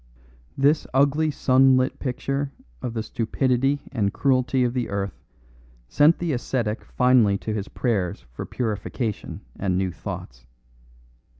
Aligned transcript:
This 0.57 0.87
ugly 0.95 1.29
sunlit 1.29 1.99
picture 1.99 2.51
of 2.81 2.95
the 2.95 3.03
stupidity 3.03 3.81
and 3.91 4.11
cruelty 4.11 4.63
of 4.63 4.73
the 4.73 4.89
earth 4.89 5.21
sent 5.87 6.17
the 6.17 6.33
ascetic 6.33 6.83
finally 6.83 7.37
to 7.37 7.53
his 7.53 7.67
prayers 7.67 8.25
for 8.33 8.47
purification 8.47 9.41
and 9.57 9.77
new 9.77 9.91
thoughts. 9.91 10.47